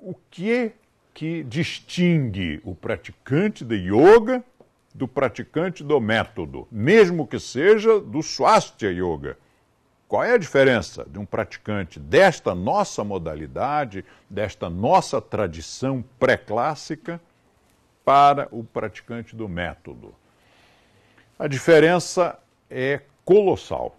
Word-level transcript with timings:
o 0.00 0.14
que 0.30 0.72
que 1.12 1.42
distingue 1.44 2.60
o 2.64 2.74
praticante 2.74 3.64
de 3.64 3.76
yoga 3.76 4.42
do 4.94 5.06
praticante 5.06 5.84
do 5.84 6.00
método, 6.00 6.66
mesmo 6.70 7.26
que 7.26 7.38
seja 7.38 8.00
do 8.00 8.22
Swastika 8.22 8.90
Yoga. 8.90 9.36
Qual 10.08 10.24
é 10.24 10.32
a 10.32 10.38
diferença 10.38 11.06
de 11.08 11.18
um 11.18 11.24
praticante 11.24 12.00
desta 12.00 12.54
nossa 12.54 13.04
modalidade, 13.04 14.04
desta 14.28 14.68
nossa 14.68 15.20
tradição 15.20 16.04
pré-clássica, 16.18 17.20
para 18.04 18.48
o 18.50 18.64
praticante 18.64 19.36
do 19.36 19.48
método? 19.48 20.14
A 21.38 21.46
diferença 21.46 22.38
é 22.68 23.02
colossal, 23.24 23.96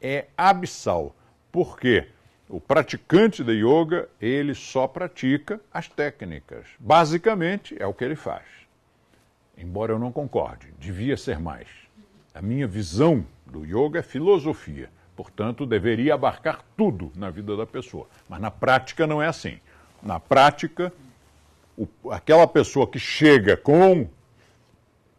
é 0.00 0.26
abissal. 0.36 1.14
Por 1.52 1.78
quê? 1.78 2.08
O 2.48 2.60
praticante 2.60 3.42
de 3.42 3.52
yoga, 3.54 4.08
ele 4.20 4.54
só 4.54 4.86
pratica 4.86 5.60
as 5.72 5.88
técnicas. 5.88 6.66
Basicamente, 6.78 7.74
é 7.78 7.86
o 7.86 7.92
que 7.92 8.04
ele 8.04 8.14
faz. 8.14 8.44
Embora 9.58 9.92
eu 9.92 9.98
não 9.98 10.12
concorde, 10.12 10.72
devia 10.78 11.16
ser 11.16 11.40
mais. 11.40 11.66
A 12.32 12.40
minha 12.40 12.66
visão 12.66 13.26
do 13.44 13.64
yoga 13.64 13.98
é 13.98 14.02
filosofia, 14.02 14.88
portanto, 15.16 15.66
deveria 15.66 16.14
abarcar 16.14 16.64
tudo 16.76 17.10
na 17.16 17.30
vida 17.30 17.56
da 17.56 17.66
pessoa. 17.66 18.06
Mas 18.28 18.40
na 18.40 18.50
prática 18.50 19.06
não 19.08 19.20
é 19.20 19.26
assim. 19.26 19.58
Na 20.00 20.20
prática, 20.20 20.92
o, 21.76 21.88
aquela 22.12 22.46
pessoa 22.46 22.86
que 22.86 22.98
chega 22.98 23.56
com, 23.56 24.08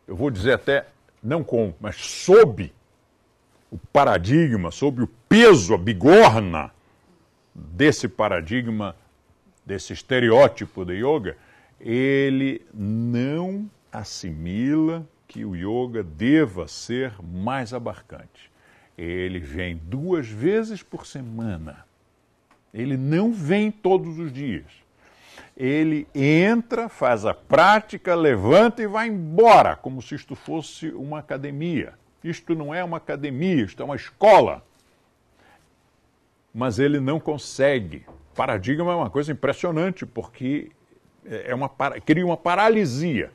eu 0.07 0.15
vou 0.15 0.31
dizer 0.31 0.53
até, 0.53 0.87
não 1.21 1.43
com, 1.43 1.73
mas 1.81 1.97
sob 1.97 2.71
o 3.69 3.77
paradigma, 3.91 4.71
sob 4.71 5.03
o 5.03 5.07
peso, 5.27 5.73
a 5.73 5.77
bigorna 5.77 6.71
desse 7.57 8.07
paradigma, 8.07 8.95
desse 9.65 9.91
estereótipo 9.91 10.85
de 10.85 10.93
yoga, 10.93 11.35
ele 11.79 12.61
não 12.71 13.69
assimila 13.91 15.07
que 15.27 15.43
o 15.43 15.55
yoga 15.55 16.03
deva 16.03 16.67
ser 16.67 17.13
mais 17.21 17.73
abarcante. 17.73 18.51
Ele 18.95 19.39
vem 19.39 19.75
duas 19.75 20.27
vezes 20.27 20.83
por 20.83 21.05
semana. 21.05 21.85
Ele 22.73 22.95
não 22.95 23.33
vem 23.33 23.71
todos 23.71 24.19
os 24.19 24.31
dias. 24.31 24.65
Ele 25.55 26.07
entra, 26.13 26.87
faz 26.87 27.25
a 27.25 27.33
prática, 27.33 28.13
levanta 28.13 28.81
e 28.81 28.87
vai 28.87 29.07
embora, 29.07 29.75
como 29.75 30.01
se 30.01 30.15
isto 30.15 30.35
fosse 30.35 30.89
uma 30.89 31.19
academia. 31.19 31.93
Isto 32.23 32.53
não 32.55 32.73
é 32.73 32.83
uma 32.83 32.97
academia, 32.97 33.63
isto 33.63 33.81
é 33.81 33.85
uma 33.85 33.95
escola. 33.95 34.63
Mas 36.57 36.79
ele 36.79 36.99
não 36.99 37.19
consegue. 37.19 38.03
Paradigma 38.33 38.91
é 38.91 38.95
uma 38.95 39.11
coisa 39.11 39.31
impressionante, 39.31 40.07
porque 40.07 40.71
é 41.23 41.53
uma, 41.53 41.69
cria 42.03 42.25
uma 42.25 42.35
paralisia. 42.35 43.31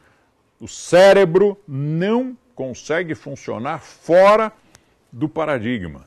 O 0.58 0.66
cérebro 0.66 1.56
não 1.68 2.36
consegue 2.52 3.14
funcionar 3.14 3.78
fora 3.78 4.52
do 5.12 5.28
paradigma. 5.28 6.04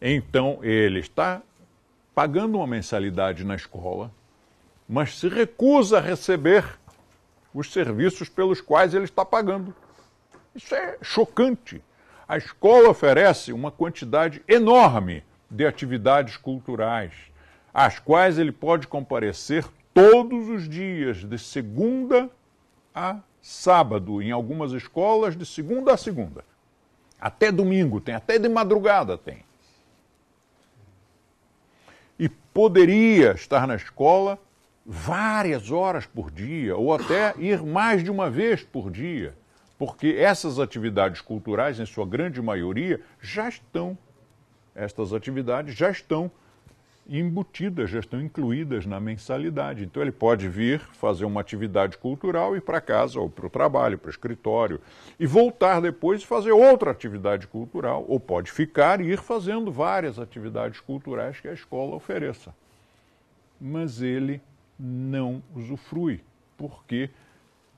Então 0.00 0.58
ele 0.64 0.98
está 0.98 1.40
pagando 2.12 2.56
uma 2.56 2.66
mensalidade 2.66 3.44
na 3.44 3.54
escola, 3.54 4.10
mas 4.88 5.16
se 5.16 5.28
recusa 5.28 5.98
a 5.98 6.00
receber 6.00 6.64
os 7.54 7.72
serviços 7.72 8.28
pelos 8.28 8.60
quais 8.60 8.94
ele 8.94 9.04
está 9.04 9.24
pagando. 9.24 9.72
Isso 10.56 10.74
é 10.74 10.98
chocante. 11.02 11.80
A 12.26 12.36
escola 12.36 12.88
oferece 12.88 13.52
uma 13.52 13.70
quantidade 13.70 14.42
enorme 14.48 15.22
de 15.52 15.66
atividades 15.66 16.36
culturais, 16.38 17.12
às 17.72 17.98
quais 17.98 18.38
ele 18.38 18.50
pode 18.50 18.88
comparecer 18.88 19.64
todos 19.92 20.48
os 20.48 20.68
dias, 20.68 21.18
de 21.18 21.38
segunda 21.38 22.30
a 22.94 23.18
sábado, 23.40 24.22
em 24.22 24.30
algumas 24.30 24.72
escolas, 24.72 25.36
de 25.36 25.44
segunda 25.44 25.92
a 25.92 25.96
segunda. 25.96 26.44
Até 27.20 27.52
domingo 27.52 28.00
tem, 28.00 28.14
até 28.14 28.38
de 28.38 28.48
madrugada 28.48 29.18
tem. 29.18 29.44
E 32.18 32.28
poderia 32.28 33.32
estar 33.32 33.66
na 33.66 33.76
escola 33.76 34.38
várias 34.84 35.70
horas 35.70 36.06
por 36.06 36.30
dia, 36.30 36.76
ou 36.76 36.94
até 36.94 37.34
ir 37.38 37.62
mais 37.62 38.02
de 38.02 38.10
uma 38.10 38.30
vez 38.30 38.62
por 38.62 38.90
dia, 38.90 39.36
porque 39.78 40.16
essas 40.18 40.58
atividades 40.58 41.20
culturais, 41.20 41.78
em 41.78 41.86
sua 41.86 42.06
grande 42.06 42.40
maioria, 42.40 43.00
já 43.20 43.48
estão, 43.48 43.96
estas 44.74 45.12
atividades 45.12 45.74
já 45.74 45.90
estão 45.90 46.30
embutidas, 47.08 47.90
já 47.90 47.98
estão 47.98 48.20
incluídas 48.20 48.86
na 48.86 49.00
mensalidade. 49.00 49.84
Então 49.84 50.02
ele 50.02 50.12
pode 50.12 50.48
vir 50.48 50.80
fazer 50.80 51.24
uma 51.24 51.40
atividade 51.40 51.98
cultural, 51.98 52.56
ir 52.56 52.62
para 52.62 52.80
casa, 52.80 53.18
ou 53.18 53.28
para 53.28 53.46
o 53.46 53.50
trabalho, 53.50 53.98
para 53.98 54.08
o 54.08 54.10
escritório, 54.10 54.80
e 55.18 55.26
voltar 55.26 55.80
depois 55.80 56.22
e 56.22 56.26
fazer 56.26 56.52
outra 56.52 56.90
atividade 56.90 57.46
cultural, 57.46 58.04
ou 58.08 58.20
pode 58.20 58.50
ficar 58.50 59.00
e 59.00 59.10
ir 59.10 59.18
fazendo 59.18 59.72
várias 59.72 60.18
atividades 60.18 60.80
culturais 60.80 61.40
que 61.40 61.48
a 61.48 61.52
escola 61.52 61.96
ofereça. 61.96 62.54
Mas 63.60 64.00
ele 64.00 64.40
não 64.78 65.42
usufrui, 65.54 66.20
porque 66.56 67.10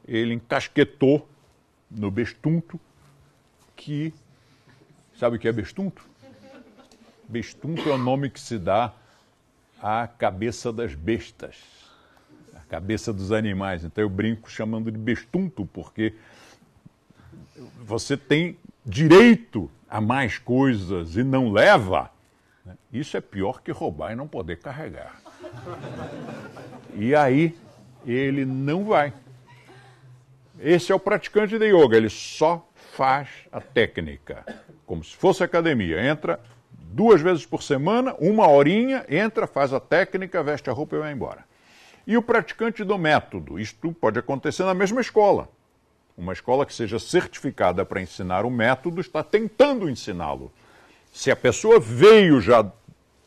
ele 0.06 0.34
encasquetou 0.34 1.26
no 1.90 2.10
bestunto 2.10 2.78
que. 3.74 4.12
Sabe 5.18 5.36
o 5.36 5.38
que 5.38 5.46
é 5.46 5.52
bestunto? 5.52 6.04
Bestunto 7.28 7.88
é 7.88 7.92
o 7.92 7.98
nome 7.98 8.30
que 8.30 8.40
se 8.40 8.58
dá 8.58 8.92
a 9.82 10.06
cabeça 10.06 10.72
das 10.72 10.94
bestas, 10.94 11.56
a 12.54 12.60
cabeça 12.60 13.12
dos 13.12 13.32
animais. 13.32 13.84
Então 13.84 14.02
eu 14.02 14.08
brinco 14.08 14.50
chamando 14.50 14.90
de 14.90 14.98
bestunto, 14.98 15.66
porque 15.66 16.14
você 17.82 18.16
tem 18.16 18.56
direito 18.84 19.70
a 19.88 20.00
mais 20.00 20.38
coisas 20.38 21.16
e 21.16 21.22
não 21.22 21.52
leva. 21.52 22.10
Né? 22.64 22.76
Isso 22.92 23.16
é 23.16 23.20
pior 23.20 23.62
que 23.62 23.70
roubar 23.70 24.12
e 24.12 24.16
não 24.16 24.26
poder 24.26 24.58
carregar. 24.58 25.20
E 26.94 27.14
aí 27.14 27.56
ele 28.06 28.44
não 28.44 28.84
vai. 28.84 29.12
Esse 30.58 30.92
é 30.92 30.94
o 30.94 31.00
praticante 31.00 31.58
de 31.58 31.66
yoga, 31.66 31.96
ele 31.96 32.08
só 32.08 32.66
faz 32.74 33.28
a 33.50 33.60
técnica, 33.60 34.44
como 34.86 35.02
se 35.02 35.14
fosse 35.16 35.42
academia. 35.42 36.00
Entra, 36.00 36.40
duas 36.94 37.20
vezes 37.20 37.44
por 37.44 37.62
semana, 37.62 38.14
uma 38.20 38.48
horinha, 38.48 39.04
entra, 39.08 39.48
faz 39.48 39.72
a 39.72 39.80
técnica, 39.80 40.42
veste 40.44 40.70
a 40.70 40.72
roupa 40.72 40.94
e 40.94 41.00
vai 41.00 41.12
embora. 41.12 41.44
E 42.06 42.16
o 42.16 42.22
praticante 42.22 42.84
do 42.84 42.96
método, 42.96 43.58
isto 43.58 43.92
pode 43.92 44.18
acontecer 44.18 44.62
na 44.62 44.74
mesma 44.74 45.00
escola. 45.00 45.48
Uma 46.16 46.32
escola 46.32 46.64
que 46.64 46.72
seja 46.72 47.00
certificada 47.00 47.84
para 47.84 48.00
ensinar 48.00 48.44
o 48.44 48.50
método 48.50 49.00
está 49.00 49.24
tentando 49.24 49.90
ensiná-lo. 49.90 50.52
Se 51.12 51.30
a 51.30 51.36
pessoa 51.36 51.80
veio 51.80 52.40
já 52.40 52.64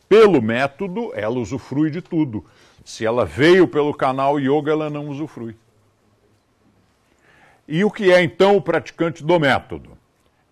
pelo 0.08 0.42
método, 0.42 1.12
ela 1.14 1.38
usufrui 1.38 1.92
de 1.92 2.02
tudo. 2.02 2.46
Se 2.86 3.06
ela 3.06 3.26
veio 3.26 3.68
pelo 3.68 3.94
canal 3.94 4.40
yoga, 4.40 4.72
ela 4.72 4.90
não 4.90 5.10
usufrui. 5.10 5.56
E 7.68 7.84
o 7.84 7.92
que 7.92 8.14
é 8.14 8.22
então 8.22 8.56
o 8.56 8.62
praticante 8.62 9.22
do 9.26 9.38
método? 9.38 9.98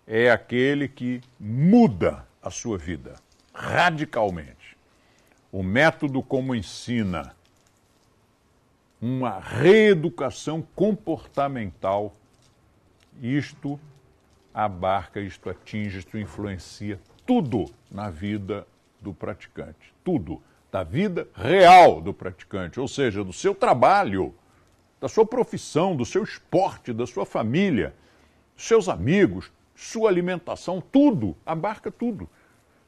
É 0.06 0.30
aquele 0.30 0.86
que 0.86 1.22
muda 1.40 2.26
a 2.46 2.50
sua 2.50 2.78
vida 2.78 3.16
radicalmente. 3.52 4.76
O 5.50 5.64
método 5.64 6.22
como 6.22 6.54
ensina 6.54 7.34
uma 9.00 9.40
reeducação 9.40 10.62
comportamental, 10.74 12.14
isto 13.20 13.80
abarca, 14.54 15.20
isto 15.20 15.50
atinge, 15.50 15.98
isto 15.98 16.16
influencia 16.16 17.00
tudo 17.26 17.66
na 17.90 18.10
vida 18.10 18.64
do 19.00 19.12
praticante. 19.12 19.92
Tudo. 20.04 20.40
Da 20.70 20.84
vida 20.84 21.26
real 21.34 22.00
do 22.00 22.14
praticante, 22.14 22.78
ou 22.78 22.86
seja, 22.86 23.24
do 23.24 23.32
seu 23.32 23.54
trabalho, 23.54 24.34
da 25.00 25.08
sua 25.08 25.26
profissão, 25.26 25.96
do 25.96 26.04
seu 26.04 26.22
esporte, 26.22 26.92
da 26.92 27.06
sua 27.06 27.26
família, 27.26 27.94
seus 28.56 28.88
amigos, 28.88 29.50
sua 29.76 30.08
alimentação, 30.08 30.80
tudo, 30.80 31.36
abarca 31.44 31.90
tudo. 31.90 32.28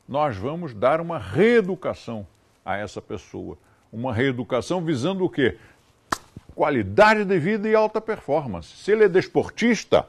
Nós 0.09 0.37
vamos 0.37 0.73
dar 0.73 1.01
uma 1.01 1.19
reeducação 1.19 2.27
a 2.65 2.77
essa 2.77 3.01
pessoa. 3.01 3.59
Uma 3.93 4.13
reeducação 4.13 4.83
visando 4.83 5.25
o 5.25 5.29
quê? 5.29 5.59
Qualidade 6.55 7.25
de 7.25 7.39
vida 7.39 7.69
e 7.69 7.75
alta 7.75 8.01
performance. 8.01 8.75
Se 8.77 8.91
ele 8.91 9.05
é 9.05 9.09
desportista, 9.09 10.07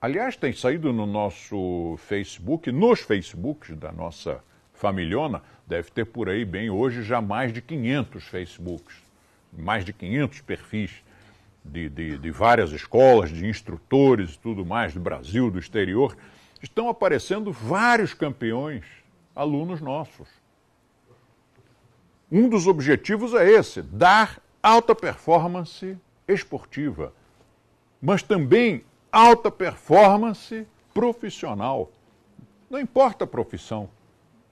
aliás, 0.00 0.36
tem 0.36 0.52
saído 0.52 0.92
no 0.92 1.06
nosso 1.06 1.96
Facebook, 1.98 2.70
nos 2.70 3.00
Facebooks 3.00 3.74
da 3.76 3.90
nossa 3.90 4.44
familhona, 4.74 5.42
deve 5.66 5.90
ter 5.90 6.04
por 6.04 6.28
aí 6.28 6.44
bem 6.44 6.68
hoje 6.68 7.02
já 7.02 7.22
mais 7.22 7.52
de 7.52 7.62
500 7.62 8.24
Facebooks, 8.24 8.96
mais 9.50 9.84
de 9.84 9.94
500 9.94 10.42
perfis 10.42 11.03
de, 11.64 11.88
de, 11.88 12.18
de 12.18 12.30
várias 12.30 12.70
escolas, 12.72 13.30
de 13.30 13.46
instrutores 13.46 14.34
e 14.34 14.38
tudo 14.38 14.66
mais, 14.66 14.92
do 14.92 15.00
Brasil, 15.00 15.50
do 15.50 15.58
exterior, 15.58 16.16
estão 16.62 16.88
aparecendo 16.88 17.50
vários 17.50 18.12
campeões, 18.12 18.84
alunos 19.34 19.80
nossos. 19.80 20.28
um 22.30 22.48
dos 22.48 22.66
objetivos 22.66 23.32
é 23.34 23.48
esse: 23.48 23.80
dar 23.82 24.40
alta 24.62 24.94
performance 24.94 25.96
esportiva, 26.28 27.12
mas 28.00 28.22
também 28.22 28.84
alta 29.10 29.50
performance 29.50 30.66
profissional. 30.92 31.90
Não 32.68 32.80
importa 32.80 33.24
a 33.24 33.26
profissão. 33.26 33.88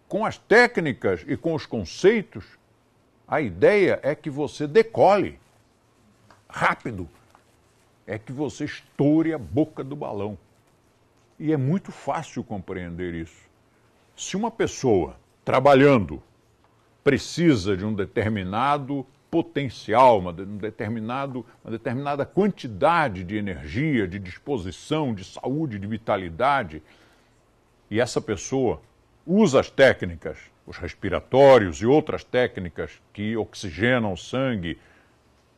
Com 0.08 0.26
as 0.26 0.36
técnicas 0.36 1.24
e 1.26 1.36
com 1.38 1.54
os 1.54 1.64
conceitos, 1.64 2.44
a 3.26 3.40
ideia 3.40 3.98
é 4.02 4.14
que 4.14 4.28
você 4.28 4.66
decole 4.66 5.40
rápido, 6.52 7.08
é 8.06 8.18
que 8.18 8.30
você 8.30 8.64
estoure 8.64 9.32
a 9.32 9.38
boca 9.38 9.82
do 9.82 9.96
balão. 9.96 10.38
E 11.38 11.52
é 11.52 11.56
muito 11.56 11.90
fácil 11.90 12.44
compreender 12.44 13.14
isso. 13.14 13.50
Se 14.14 14.36
uma 14.36 14.50
pessoa 14.50 15.16
trabalhando 15.44 16.22
precisa 17.02 17.76
de 17.76 17.84
um 17.84 17.94
determinado 17.94 19.04
potencial, 19.30 20.18
uma, 20.18 20.30
um 20.30 20.58
determinado, 20.58 21.44
uma 21.64 21.70
determinada 21.70 22.26
quantidade 22.26 23.24
de 23.24 23.36
energia, 23.36 24.06
de 24.06 24.18
disposição, 24.18 25.14
de 25.14 25.24
saúde, 25.24 25.78
de 25.78 25.86
vitalidade, 25.86 26.82
e 27.90 27.98
essa 27.98 28.20
pessoa 28.20 28.80
usa 29.26 29.58
as 29.58 29.70
técnicas, 29.70 30.38
os 30.66 30.76
respiratórios 30.76 31.78
e 31.78 31.86
outras 31.86 32.22
técnicas 32.22 33.00
que 33.12 33.36
oxigenam 33.36 34.12
o 34.12 34.16
sangue, 34.16 34.78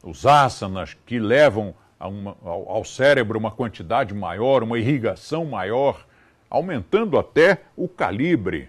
os 0.05 0.27
asanas 0.27 0.95
que 1.07 1.19
levam 1.19 1.75
uma, 1.99 2.37
ao, 2.45 2.71
ao 2.71 2.85
cérebro 2.85 3.39
uma 3.39 3.51
quantidade 3.51 4.15
maior, 4.15 4.63
uma 4.63 4.79
irrigação 4.79 5.45
maior, 5.45 6.07
aumentando 6.51 7.19
até 7.19 7.63
o 7.77 7.89
calibre 7.89 8.69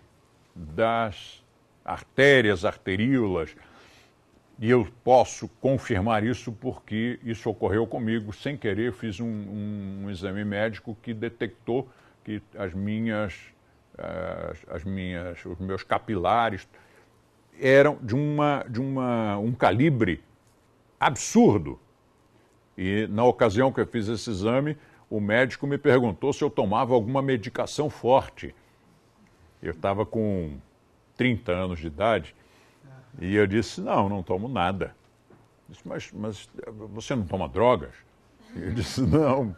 das 0.56 1.44
artérias, 1.84 2.64
arteríolas. 2.64 3.56
E 4.58 4.70
eu 4.70 4.88
posso 5.04 5.50
confirmar 5.60 6.24
isso 6.24 6.52
porque 6.54 7.20
isso 7.24 7.50
ocorreu 7.50 7.86
comigo 7.86 8.32
sem 8.34 8.56
querer. 8.56 8.94
Fiz 8.94 9.20
um, 9.20 9.26
um, 9.26 10.04
um 10.04 10.10
exame 10.10 10.46
médico 10.46 10.98
que 11.04 11.14
detectou 11.14 11.90
que 12.24 12.42
as 12.58 12.74
minhas, 12.74 13.36
as, 13.98 14.76
as, 14.76 14.84
minhas, 14.86 15.46
os 15.46 15.60
meus 15.60 15.84
capilares 15.84 16.66
eram 17.62 17.98
de, 18.02 18.16
uma, 18.16 18.66
de 18.68 18.80
uma, 18.80 19.38
um 19.38 19.52
calibre 19.52 20.24
absurdo. 21.06 21.80
E 22.78 23.07
na 23.07 23.24
ocasião 23.24 23.72
que 23.72 23.80
eu 23.80 23.88
fiz 23.88 24.07
esse 24.07 24.30
exame, 24.30 24.78
o 25.10 25.19
médico 25.19 25.66
me 25.66 25.78
perguntou 25.78 26.34
se 26.34 26.44
eu 26.44 26.50
tomava 26.50 26.94
alguma 26.94 27.22
medicação 27.22 27.90
forte. 27.90 28.54
Eu 29.62 29.72
estava 29.72 30.06
com 30.06 30.57
30 31.16 31.52
anos 31.52 31.80
de 31.80 31.88
idade, 31.88 32.36
e 33.19 33.36
eu 33.36 33.48
disse, 33.48 33.80
não, 33.80 34.10
não 34.10 34.22
tomo 34.22 34.48
nada. 34.48 34.96
Disse, 35.69 35.81
mas, 35.88 36.12
mas 36.12 36.50
você 36.94 37.16
não 37.16 37.25
toma 37.25 37.48
drogas? 37.48 37.92
Eu 38.56 38.74
disse, 38.74 39.01
não. 39.01 39.56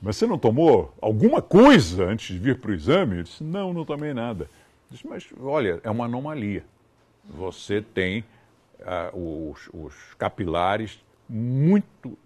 Mas 0.00 0.16
você 0.16 0.26
não 0.26 0.38
tomou 0.38 0.94
alguma 1.00 1.42
coisa 1.42 2.04
antes 2.04 2.34
de 2.34 2.38
vir 2.38 2.60
para 2.60 2.70
o 2.70 2.74
exame? 2.74 3.18
Eu 3.18 3.22
disse, 3.24 3.42
não, 3.42 3.72
não 3.72 3.84
tomei 3.84 4.14
nada. 4.14 4.48
Disse, 4.90 5.06
mas 5.06 5.26
olha, 5.40 5.80
é 5.82 5.90
uma 5.90 6.04
anomalia. 6.04 6.64
Você 7.24 7.82
tem 7.82 8.24
uh, 8.80 9.50
os, 9.50 9.68
os, 9.72 10.14
capilares 10.14 11.04
muito, 11.28 12.16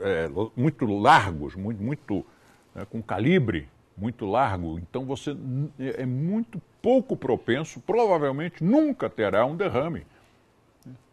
é, 0.00 0.28
muito 0.56 0.84
largos, 0.86 1.54
muito, 1.54 1.82
muito 1.82 2.26
né, 2.74 2.86
com 2.88 3.02
calibre 3.02 3.68
muito 3.96 4.24
largo, 4.24 4.78
então 4.78 5.04
você 5.04 5.36
é 5.78 6.06
muito 6.06 6.60
pouco 6.80 7.16
propenso, 7.16 7.80
provavelmente 7.80 8.64
nunca 8.64 9.08
terá 9.08 9.44
um 9.44 9.54
derrame, 9.54 10.06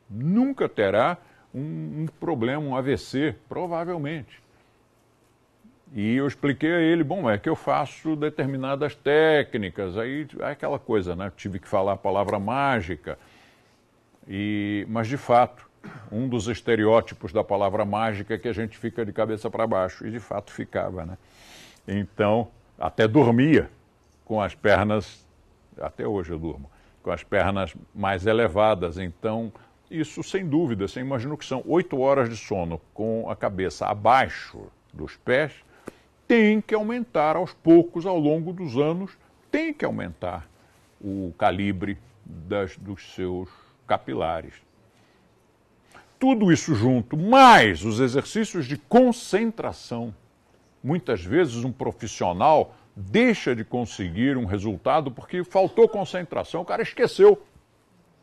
nunca 0.09 0.67
terá 0.67 1.17
um, 1.53 2.03
um 2.03 2.05
problema, 2.19 2.63
um 2.63 2.75
AVC, 2.75 3.35
provavelmente. 3.47 4.41
E 5.93 6.15
eu 6.15 6.27
expliquei 6.27 6.71
a 6.71 6.79
ele, 6.79 7.03
bom, 7.03 7.29
é 7.29 7.37
que 7.37 7.49
eu 7.49 7.55
faço 7.55 8.15
determinadas 8.15 8.95
técnicas, 8.95 9.97
aí 9.97 10.27
é 10.39 10.51
aquela 10.51 10.77
coisa, 10.77 11.15
né? 11.15 11.31
Tive 11.35 11.57
que 11.57 11.67
falar 11.67 11.93
a 11.93 11.97
palavra 11.97 12.39
mágica. 12.39 13.17
E, 14.29 14.85
mas 14.87 15.07
de 15.07 15.17
fato, 15.17 15.67
um 16.11 16.29
dos 16.29 16.47
estereótipos 16.47 17.33
da 17.33 17.43
palavra 17.43 17.83
mágica 17.83 18.35
é 18.35 18.37
que 18.37 18.47
a 18.47 18.53
gente 18.53 18.77
fica 18.77 19.03
de 19.03 19.11
cabeça 19.11 19.49
para 19.49 19.65
baixo, 19.65 20.05
e 20.05 20.11
de 20.11 20.19
fato 20.19 20.51
ficava, 20.51 21.03
né? 21.03 21.17
Então, 21.87 22.47
até 22.77 23.07
dormia 23.07 23.71
com 24.23 24.39
as 24.39 24.53
pernas, 24.53 25.25
até 25.81 26.07
hoje 26.07 26.31
eu 26.31 26.37
durmo, 26.37 26.69
com 27.01 27.09
as 27.09 27.23
pernas 27.23 27.73
mais 27.95 28.27
elevadas. 28.27 28.99
Então, 28.99 29.51
isso 29.89 30.21
sem 30.21 30.45
dúvida, 30.45 30.87
você 30.87 30.99
imagina 30.99 31.35
que 31.35 31.45
são 31.45 31.63
oito 31.65 31.99
horas 31.99 32.29
de 32.29 32.37
sono 32.37 32.79
com 32.93 33.27
a 33.27 33.35
cabeça 33.35 33.87
abaixo 33.87 34.67
dos 34.93 35.15
pés, 35.17 35.53
tem 36.27 36.61
que 36.61 36.75
aumentar 36.75 37.35
aos 37.35 37.53
poucos, 37.53 38.05
ao 38.05 38.19
longo 38.19 38.53
dos 38.53 38.77
anos, 38.77 39.17
tem 39.49 39.73
que 39.73 39.83
aumentar 39.83 40.47
o 41.01 41.33
calibre 41.35 41.97
das, 42.23 42.77
dos 42.77 43.15
seus 43.15 43.49
capilares. 43.89 44.53
Tudo 46.19 46.51
isso 46.51 46.75
junto, 46.75 47.17
mais 47.17 47.83
os 47.83 47.99
exercícios 47.99 48.67
de 48.67 48.77
concentração 48.77 50.13
muitas 50.83 51.23
vezes 51.23 51.63
um 51.63 51.71
profissional 51.71 52.75
deixa 52.95 53.55
de 53.55 53.63
conseguir 53.63 54.37
um 54.37 54.45
resultado 54.45 55.09
porque 55.09 55.43
faltou 55.43 55.89
concentração, 55.89 56.61
o 56.61 56.65
cara 56.65 56.83
esqueceu. 56.83 57.41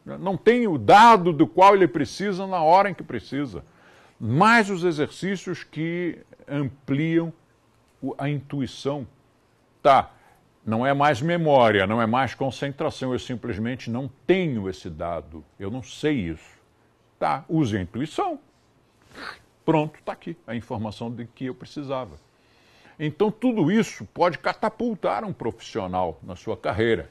Não 0.04 0.36
tem 0.36 0.68
o 0.68 0.78
dado 0.78 1.32
do 1.32 1.48
qual 1.48 1.74
ele 1.74 1.88
precisa 1.88 2.46
na 2.46 2.62
hora 2.62 2.88
em 2.88 2.94
que 2.94 3.02
precisa. 3.02 3.64
Mais 4.20 4.70
os 4.70 4.84
exercícios 4.84 5.64
que 5.64 6.20
ampliam 6.46 7.32
a 8.16 8.28
intuição. 8.28 9.04
Tá, 9.82 10.12
não 10.66 10.84
é 10.84 10.92
mais 10.92 11.22
memória, 11.22 11.86
não 11.86 12.02
é 12.02 12.06
mais 12.06 12.34
concentração, 12.34 13.12
eu 13.12 13.18
simplesmente 13.20 13.88
não 13.88 14.10
tenho 14.26 14.68
esse 14.68 14.90
dado, 14.90 15.44
eu 15.60 15.70
não 15.70 15.80
sei 15.80 16.14
isso. 16.14 16.56
Tá, 17.20 17.44
use 17.48 17.76
a 17.76 17.80
intuição. 17.80 18.40
Pronto, 19.64 19.96
está 20.00 20.12
aqui 20.12 20.36
a 20.44 20.56
informação 20.56 21.08
de 21.08 21.24
que 21.24 21.46
eu 21.46 21.54
precisava. 21.54 22.16
Então, 22.98 23.30
tudo 23.30 23.70
isso 23.70 24.04
pode 24.06 24.38
catapultar 24.38 25.24
um 25.24 25.32
profissional 25.32 26.18
na 26.22 26.34
sua 26.34 26.56
carreira, 26.56 27.10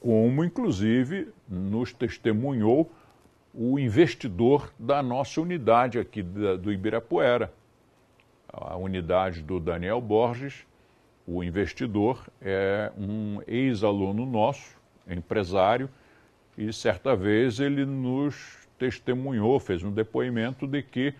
como 0.00 0.42
inclusive 0.42 1.28
nos 1.46 1.92
testemunhou 1.92 2.90
o 3.52 3.78
investidor 3.78 4.72
da 4.78 5.02
nossa 5.02 5.40
unidade 5.40 5.98
aqui 5.98 6.22
do 6.22 6.72
Ibirapuera, 6.72 7.52
a 8.48 8.76
unidade 8.76 9.42
do 9.42 9.60
Daniel 9.60 10.00
Borges. 10.00 10.66
O 11.26 11.42
investidor 11.42 12.24
é 12.40 12.92
um 12.96 13.40
ex-aluno 13.46 14.24
nosso, 14.24 14.76
empresário, 15.08 15.90
e 16.56 16.72
certa 16.72 17.16
vez 17.16 17.58
ele 17.58 17.84
nos 17.84 18.66
testemunhou, 18.78 19.58
fez 19.58 19.82
um 19.82 19.90
depoimento 19.90 20.66
de 20.66 20.82
que 20.82 21.14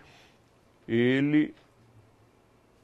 ele 0.87 1.53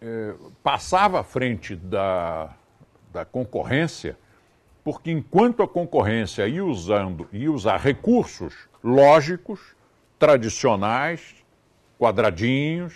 é, 0.02 0.36
passava 0.62 1.22
à 1.22 1.24
frente 1.24 1.76
da, 1.76 2.54
da 3.14 3.24
concorrência, 3.24 4.18
porque 4.84 5.10
enquanto 5.10 5.64
a 5.64 5.68
concorrência 5.68 6.46
ia 6.46 6.66
usando 6.66 7.28
ia 7.32 7.50
usar 7.50 7.78
recursos 7.78 8.68
lógicos, 8.84 9.76
tradicionais, 10.20 11.36
quadradinhos, 11.98 12.94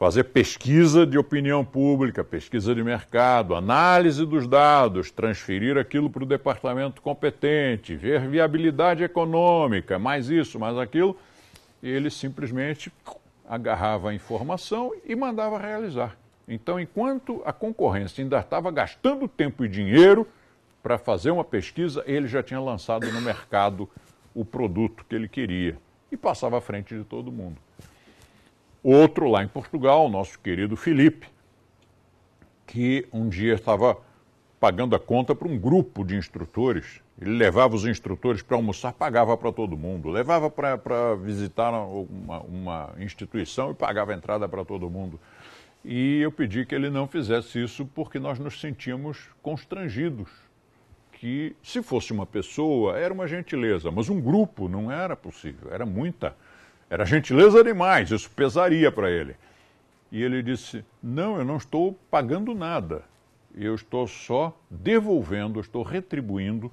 fazer 0.00 0.24
pesquisa 0.24 1.06
de 1.06 1.18
opinião 1.18 1.62
pública, 1.62 2.24
pesquisa 2.24 2.74
de 2.74 2.82
mercado, 2.82 3.54
análise 3.54 4.24
dos 4.24 4.48
dados, 4.48 5.10
transferir 5.10 5.76
aquilo 5.76 6.08
para 6.08 6.22
o 6.22 6.26
departamento 6.26 7.02
competente, 7.02 7.94
ver 7.96 8.26
viabilidade 8.26 9.04
econômica, 9.04 9.98
mais 9.98 10.30
isso, 10.30 10.58
mais 10.58 10.78
aquilo, 10.78 11.14
ele 11.82 12.08
simplesmente 12.08 12.90
agarrava 13.46 14.08
a 14.08 14.14
informação 14.14 14.90
e 15.04 15.14
mandava 15.14 15.58
realizar. 15.58 16.16
Então, 16.48 16.80
enquanto 16.80 17.42
a 17.44 17.52
concorrência 17.52 18.22
ainda 18.22 18.38
estava 18.38 18.70
gastando 18.70 19.28
tempo 19.28 19.66
e 19.66 19.68
dinheiro 19.68 20.26
para 20.82 20.96
fazer 20.96 21.30
uma 21.30 21.44
pesquisa, 21.44 22.02
ele 22.06 22.26
já 22.26 22.42
tinha 22.42 22.58
lançado 22.58 23.06
no 23.12 23.20
mercado 23.20 23.86
o 24.34 24.46
produto 24.46 25.04
que 25.06 25.14
ele 25.14 25.28
queria 25.28 25.76
e 26.10 26.16
passava 26.16 26.56
à 26.56 26.60
frente 26.62 26.96
de 26.96 27.04
todo 27.04 27.30
mundo. 27.30 27.58
Outro 28.82 29.28
lá 29.28 29.42
em 29.42 29.48
Portugal, 29.48 30.08
nosso 30.08 30.38
querido 30.38 30.76
Felipe, 30.76 31.28
que 32.66 33.06
um 33.12 33.28
dia 33.28 33.54
estava 33.54 33.98
pagando 34.58 34.94
a 34.94 35.00
conta 35.00 35.34
para 35.34 35.48
um 35.48 35.58
grupo 35.58 36.04
de 36.04 36.16
instrutores 36.16 37.00
ele 37.20 37.36
levava 37.36 37.76
os 37.76 37.84
instrutores 37.84 38.40
para 38.40 38.56
almoçar, 38.56 38.94
pagava 38.94 39.36
para 39.36 39.52
todo 39.52 39.76
mundo. 39.76 40.08
Levava 40.08 40.50
para 40.50 41.14
visitar 41.16 41.70
uma, 41.70 42.40
uma, 42.40 42.94
instituição 42.98 43.70
e 43.70 43.74
pagava 43.74 44.12
a 44.12 44.16
entrada 44.16 44.48
para 44.48 44.64
todo 44.64 44.88
mundo. 44.88 45.20
E 45.84 46.20
eu 46.20 46.32
pedi 46.32 46.64
que 46.64 46.74
ele 46.74 46.88
não 46.88 47.06
fizesse 47.06 47.62
isso 47.62 47.84
porque 47.94 48.18
nós 48.18 48.38
nos 48.38 48.58
sentíamos 48.58 49.28
constrangidos. 49.42 50.30
que, 51.12 51.54
se 51.62 51.82
fosse 51.82 52.10
uma 52.14 52.24
pessoa, 52.24 52.98
era 52.98 53.12
uma 53.12 53.28
gentileza, 53.28 53.90
mas 53.90 54.08
um 54.08 54.18
grupo 54.18 54.70
não 54.70 54.90
era 54.90 55.14
possível, 55.14 55.70
era 55.70 55.84
muita. 55.84 56.34
Era 56.90 57.06
gentileza 57.06 57.62
demais, 57.62 58.10
isso 58.10 58.28
pesaria 58.28 58.90
para 58.90 59.08
ele. 59.08 59.36
E 60.10 60.20
ele 60.20 60.42
disse: 60.42 60.84
Não, 61.00 61.38
eu 61.38 61.44
não 61.44 61.56
estou 61.56 61.96
pagando 62.10 62.52
nada, 62.52 63.04
eu 63.54 63.76
estou 63.76 64.08
só 64.08 64.58
devolvendo, 64.68 65.60
estou 65.60 65.84
retribuindo 65.84 66.70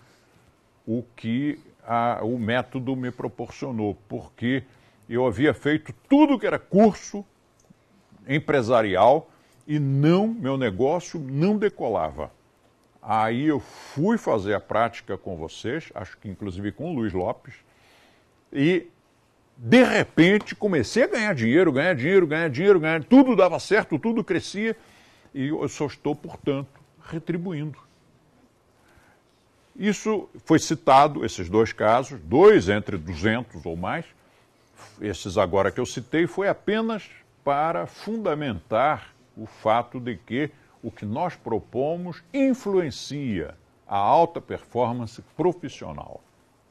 o 0.88 1.03
que 1.15 1.59
a, 1.86 2.21
o 2.24 2.39
método 2.39 2.95
me 2.95 3.12
proporcionou, 3.12 3.95
porque 4.09 4.63
eu 5.07 5.25
havia 5.25 5.53
feito 5.53 5.93
tudo 6.09 6.39
que 6.39 6.47
era 6.47 6.57
curso 6.57 7.24
empresarial 8.27 9.29
e 9.67 9.77
não, 9.79 10.27
meu 10.27 10.57
negócio 10.57 11.19
não 11.19 11.57
decolava. 11.57 12.31
Aí 13.01 13.45
eu 13.45 13.59
fui 13.59 14.17
fazer 14.17 14.53
a 14.53 14.59
prática 14.59 15.17
com 15.17 15.38
vocês, 15.38 15.91
acho 15.93 16.17
que 16.17 16.27
inclusive 16.27 16.71
com 16.71 16.91
o 16.91 16.95
Luiz 16.95 17.13
Lopes, 17.13 17.53
e 18.51 18.88
de 19.58 19.84
repente 19.84 20.56
comecei 20.56 21.04
a 21.04 21.08
ganhar 21.08 21.34
dinheiro, 21.34 21.72
ganhar 21.72 21.96
dinheiro, 21.96 22.28
ganhar 22.28 22.50
dinheiro, 22.50 22.80
ganhar 22.80 23.04
tudo 23.04 23.36
dava 23.36 23.60
certo, 23.60 23.98
tudo 23.98 24.24
crescia, 24.24 24.78
e 25.34 25.48
eu 25.48 25.68
só 25.68 25.88
estou, 25.88 26.16
portanto, 26.16 26.80
retribuindo. 27.04 27.80
Isso 29.76 30.30
foi 30.46 30.60
citado, 30.60 31.26
esses 31.26 31.50
dois 31.50 31.74
casos, 31.74 32.20
dois 32.22 32.70
entre 32.70 32.98
200 32.98 33.66
ou 33.66 33.76
mais, 33.76 34.06
esses 35.02 35.38
agora 35.38 35.72
que 35.72 35.80
eu 35.80 35.86
citei, 35.86 36.28
foi 36.28 36.48
apenas 36.48 37.10
para 37.44 37.88
fundamentar 37.88 39.14
o 39.36 39.46
fato 39.46 40.00
de 40.00 40.18
que 40.18 40.52
o 40.84 40.92
que 40.92 41.06
nós 41.06 41.36
propomos 41.36 42.24
influencia 42.34 43.56
a 43.88 43.98
alta 43.98 44.40
performance 44.40 45.22
profissional. 45.36 46.22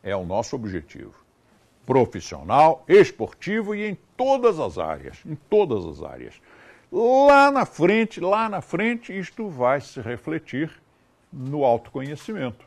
É 0.02 0.14
o 0.14 0.25
nosso 0.25 0.55
objetivo. 0.55 1.25
Profissional, 1.87 2.85
esportivo 2.88 3.75
e 3.75 3.87
em 3.87 3.97
todas 4.16 4.59
as 4.59 4.76
áreas, 4.76 5.19
em 5.25 5.35
todas 5.35 5.87
as 5.87 6.02
áreas. 6.02 6.35
Lá 6.93 7.50
na 7.50 7.64
frente, 7.64 8.21
lá 8.21 8.49
na 8.49 8.61
frente, 8.61 9.16
isto 9.16 9.49
vai 9.49 9.81
se 9.81 10.00
refletir 10.00 10.71
no 11.33 11.64
autoconhecimento. 11.64 12.64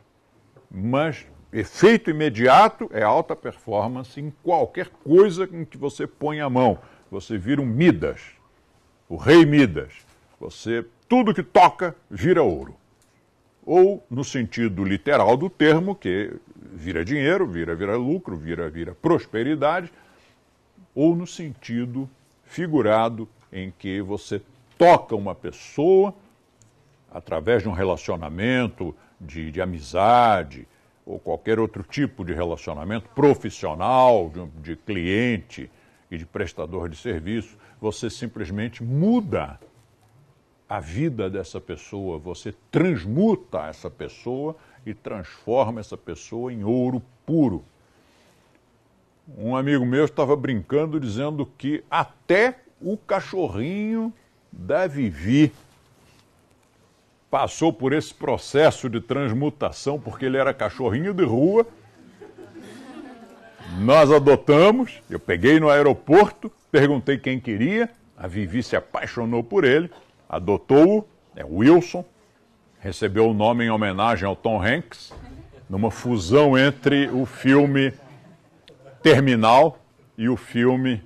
Mas 0.71 1.27
efeito 1.51 2.09
imediato 2.09 2.89
é 2.93 3.03
alta 3.03 3.35
performance 3.35 4.19
em 4.19 4.31
qualquer 4.43 4.89
coisa 4.89 5.49
em 5.51 5.65
que 5.65 5.77
você 5.77 6.07
põe 6.07 6.39
a 6.39 6.49
mão. 6.49 6.79
Você 7.11 7.37
vira 7.37 7.61
um 7.61 7.65
Midas, 7.65 8.21
o 9.07 9.15
rei 9.15 9.45
Midas. 9.45 9.93
Você 10.39 10.85
tudo 11.09 11.33
que 11.33 11.41
toca 11.41 11.95
vira 12.09 12.43
ouro. 12.43 12.75
Ou 13.65 14.03
no 14.09 14.23
sentido 14.23 14.83
literal 14.83 15.35
do 15.35 15.49
termo, 15.49 15.95
que 15.95 16.31
vira 16.79 17.03
dinheiro, 17.03 17.45
vira 17.45 17.75
vira 17.75 17.97
lucro, 17.97 18.37
vira 18.37 18.69
vira 18.69 18.95
prosperidade, 18.95 19.91
ou 20.95 21.13
no 21.13 21.27
sentido 21.27 22.09
figurado 22.45 23.27
em 23.51 23.71
que 23.77 24.01
você 24.01 24.41
toca 24.77 25.13
uma 25.13 25.35
pessoa 25.35 26.15
através 27.11 27.63
de 27.63 27.69
um 27.69 27.73
relacionamento 27.73 28.95
de, 29.19 29.51
de 29.51 29.61
amizade 29.61 30.65
ou 31.05 31.19
qualquer 31.19 31.59
outro 31.59 31.83
tipo 31.83 32.23
de 32.23 32.33
relacionamento 32.33 33.09
profissional, 33.09 34.29
de, 34.29 34.45
de 34.61 34.75
cliente 34.77 35.69
e 36.09 36.17
de 36.17 36.25
prestador 36.25 36.87
de 36.87 36.95
serviço, 36.95 37.57
você 37.81 38.09
simplesmente 38.09 38.83
muda 38.83 39.59
a 40.67 40.79
vida 40.79 41.29
dessa 41.29 41.59
pessoa, 41.59 42.17
você 42.17 42.53
transmuta 42.71 43.67
essa 43.67 43.89
pessoa 43.89 44.55
e 44.85 44.93
transforma 44.93 45.79
essa 45.79 45.97
pessoa 45.97 46.51
em 46.51 46.63
ouro 46.63 47.01
puro. 47.25 47.63
Um 49.37 49.55
amigo 49.55 49.85
meu 49.85 50.05
estava 50.05 50.35
brincando 50.35 50.99
dizendo 50.99 51.45
que 51.57 51.83
até 51.89 52.59
o 52.81 52.97
cachorrinho 52.97 54.11
da 54.51 54.87
Vivi 54.87 55.51
passou 57.29 57.71
por 57.71 57.93
esse 57.93 58.13
processo 58.13 58.89
de 58.89 58.99
transmutação, 58.99 59.99
porque 59.99 60.25
ele 60.25 60.37
era 60.37 60.53
cachorrinho 60.53 61.13
de 61.13 61.23
rua. 61.23 61.67
Nós 63.79 64.11
adotamos, 64.11 64.99
eu 65.09 65.19
peguei 65.19 65.59
no 65.59 65.69
aeroporto, 65.69 66.51
perguntei 66.71 67.19
quem 67.19 67.39
queria, 67.39 67.89
a 68.17 68.27
Vivi 68.27 68.63
se 68.63 68.75
apaixonou 68.75 69.43
por 69.43 69.63
ele 69.63 69.91
adotou-o, 70.29 71.07
é 71.35 71.43
Wilson, 71.43 72.05
recebeu 72.79 73.29
o 73.29 73.33
nome 73.33 73.65
em 73.65 73.69
homenagem 73.69 74.27
ao 74.27 74.35
Tom 74.35 74.61
Hanks, 74.61 75.13
numa 75.69 75.91
fusão 75.91 76.57
entre 76.57 77.09
o 77.09 77.25
filme 77.25 77.93
Terminal 79.03 79.77
e 80.17 80.27
o 80.29 80.35
filme. 80.35 81.03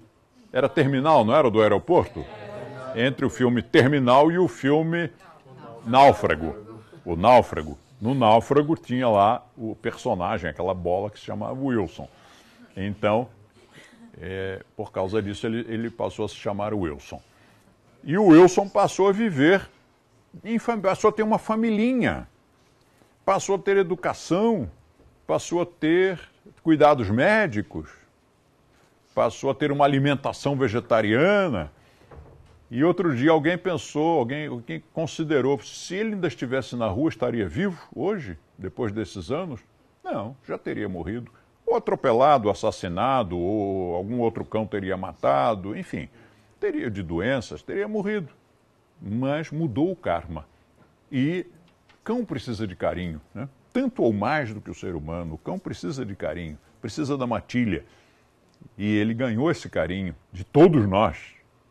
Era 0.52 0.70
Terminal, 0.70 1.26
não 1.26 1.36
era 1.36 1.50
do 1.50 1.62
aeroporto? 1.62 2.24
Entre 2.96 3.26
o 3.26 3.30
filme 3.30 3.62
Terminal 3.62 4.32
e 4.32 4.38
o 4.38 4.48
filme 4.48 5.10
Náufrago. 5.86 6.56
O 7.04 7.16
Náufrago. 7.16 7.78
No 8.00 8.14
Náufrago 8.14 8.76
tinha 8.76 9.10
lá 9.10 9.46
o 9.58 9.76
personagem, 9.76 10.50
aquela 10.50 10.74
bola 10.74 11.10
que 11.10 11.20
se 11.20 11.26
chamava 11.26 11.54
Wilson. 11.54 12.08
Então, 12.76 13.28
é, 14.20 14.62
por 14.76 14.92
causa 14.92 15.22
disso, 15.22 15.48
ele, 15.48 15.66
ele 15.68 15.90
passou 15.90 16.26
a 16.26 16.30
se 16.30 16.36
chamar 16.36 16.74
Wilson. 16.74 17.22
E 18.04 18.18
o 18.18 18.28
Wilson 18.28 18.68
passou 18.68 19.08
a 19.08 19.12
viver, 19.12 19.68
passou 20.82 21.10
a 21.10 21.14
ter 21.14 21.24
uma 21.24 21.38
familhinha, 21.38 22.28
passou 23.26 23.56
a 23.56 23.60
ter 23.60 23.78
educação, 23.78 24.70
passou 25.28 25.62
a 25.62 25.66
ter 25.66 26.20
cuidados 26.62 27.10
médicos, 27.10 27.90
passou 29.14 29.50
a 29.50 29.56
ter 29.56 29.72
uma 29.72 29.86
alimentação 29.86 30.56
vegetariana. 30.56 31.72
E 32.72 32.84
outro 32.84 33.16
dia 33.16 33.32
alguém 33.32 33.58
pensou, 33.58 34.20
alguém, 34.20 34.48
alguém 34.48 34.84
considerou, 34.94 35.60
se 35.60 35.96
ele 35.96 36.16
ainda 36.16 36.28
estivesse 36.28 36.76
na 36.76 36.88
rua, 36.88 37.10
estaria 37.10 37.48
vivo 37.48 37.80
hoje, 37.96 38.38
depois 38.58 38.92
desses 38.92 39.30
anos? 39.30 39.62
Não, 40.04 40.36
já 40.48 40.58
teria 40.58 40.90
morrido. 40.90 41.32
Ou 41.66 41.76
atropelado, 41.76 42.50
assassinado, 42.50 43.38
ou 43.38 43.96
algum 43.96 44.20
outro 44.20 44.44
cão 44.44 44.66
teria 44.66 44.98
matado, 44.98 45.78
enfim 45.78 46.10
teria 46.64 46.90
de 46.90 47.04
doenças, 47.04 47.62
teria 47.62 47.90
morrido. 47.90 48.30
Mas 49.02 49.52
mudou 49.52 49.92
o 49.92 49.96
karma. 49.96 50.46
E 51.12 51.46
cão 52.04 52.26
precisa 52.26 52.66
de 52.68 52.76
carinho, 52.76 53.22
né? 53.34 53.48
tanto 53.72 54.04
ou 54.04 54.14
mais 54.14 54.54
do 54.54 54.62
que 54.62 54.72
o 54.72 54.74
ser 54.74 54.96
humano. 54.96 55.36
O 55.36 55.38
cão 55.38 55.60
precisa 55.60 56.06
de 56.06 56.16
carinho, 56.16 56.58
precisa 56.82 57.18
da 57.18 57.28
matilha. 57.28 57.86
E 58.78 58.86
ele 58.86 59.14
ganhou 59.14 59.52
esse 59.52 59.70
carinho 59.70 60.16
de 60.32 60.44
todos 60.44 60.88
nós. 60.88 61.18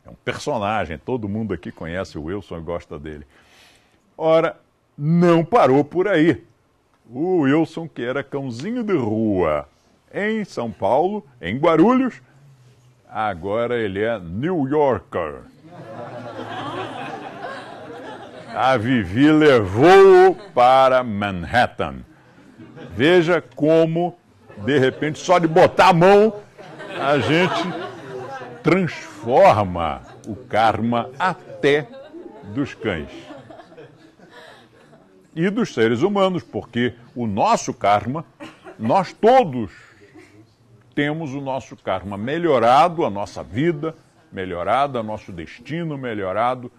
É 0.05 0.11
um 0.11 0.15
personagem, 0.15 0.99
todo 0.99 1.29
mundo 1.29 1.55
aqui 1.55 1.71
conhece 1.71 2.19
o 2.19 2.25
Wilson 2.25 2.59
e 2.59 2.63
gosta 2.63 2.99
dele. 2.99 3.27
Ora, 4.17 4.59
não 4.97 5.45
parou 5.45 5.85
por 5.85 6.09
aí. 6.09 6.45
O 7.09 7.41
Wilson, 7.41 7.89
que 7.89 8.03
era 8.03 8.23
cãozinho 8.23 8.83
de 8.83 8.97
rua 8.97 9.69
em 10.13 10.45
São 10.45 10.71
Paulo, 10.71 11.25
em 11.41 11.57
Guarulhos, 11.57 12.21
Agora 13.15 13.79
ele 13.79 14.03
é 14.03 14.19
New 14.19 14.67
Yorker. 14.67 15.43
A 18.55 18.77
Vivi 18.77 19.31
levou-o 19.31 20.35
para 20.53 21.03
Manhattan. 21.03 21.97
Veja 22.95 23.43
como, 23.55 24.17
de 24.59 24.79
repente, 24.79 25.19
só 25.19 25.39
de 25.39 25.47
botar 25.47 25.89
a 25.89 25.93
mão, 25.93 26.35
a 27.01 27.19
gente 27.19 27.63
transforma 28.63 30.03
o 30.27 30.37
karma 30.37 31.11
até 31.19 31.89
dos 32.55 32.75
cães. 32.75 33.11
E 35.35 35.49
dos 35.49 35.73
seres 35.73 36.03
humanos, 36.03 36.43
porque 36.43 36.95
o 37.15 37.27
nosso 37.27 37.73
karma, 37.73 38.25
nós 38.79 39.13
todos 39.15 39.71
temos 40.95 41.33
o 41.33 41.41
nosso 41.41 41.75
karma 41.75 42.19
melhorado, 42.19 43.05
a 43.07 43.11
nossa 43.11 43.43
vida 43.43 43.95
melhorada, 44.31 45.03
nosso 45.03 45.33
destino 45.33 45.97
melhorado, 45.97 46.71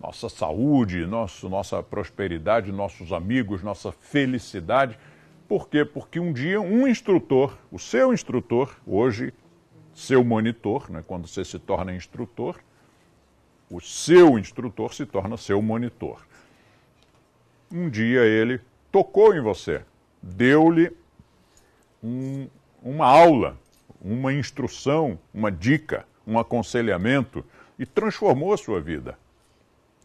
nossa 0.00 0.28
saúde, 0.28 1.06
nosso, 1.06 1.48
nossa 1.48 1.82
prosperidade, 1.82 2.70
nossos 2.70 3.12
amigos, 3.12 3.62
nossa 3.62 3.90
felicidade. 3.90 4.98
Por 5.48 5.68
quê? 5.68 5.84
Porque 5.84 6.20
um 6.20 6.32
dia 6.32 6.60
um 6.60 6.86
instrutor, 6.86 7.56
o 7.70 7.78
seu 7.78 8.12
instrutor, 8.12 8.76
hoje 8.86 9.32
seu 9.94 10.22
monitor, 10.22 10.90
né, 10.90 11.02
quando 11.06 11.26
você 11.26 11.44
se 11.44 11.58
torna 11.58 11.94
instrutor, 11.94 12.60
o 13.70 13.80
seu 13.80 14.38
instrutor 14.38 14.92
se 14.94 15.06
torna 15.06 15.36
seu 15.36 15.60
monitor. 15.62 16.26
Um 17.72 17.88
dia 17.88 18.20
ele 18.24 18.60
tocou 18.92 19.34
em 19.34 19.40
você, 19.40 19.82
deu-lhe 20.22 20.92
um, 22.02 22.46
uma 22.82 23.06
aula, 23.06 23.58
uma 24.00 24.32
instrução, 24.32 25.18
uma 25.32 25.50
dica, 25.50 26.06
um 26.26 26.38
aconselhamento 26.38 27.44
e 27.78 27.86
transformou 27.86 28.52
a 28.52 28.56
sua 28.56 28.80
vida. 28.80 29.18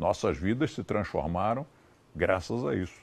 Nossas 0.02 0.36
vidas 0.36 0.74
se 0.74 0.84
transformaram 0.84 1.64
graças 2.16 2.66
a 2.66 2.74
isso. 2.74 3.00